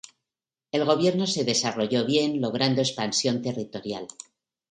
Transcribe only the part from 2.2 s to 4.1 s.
logrando expansión territorial.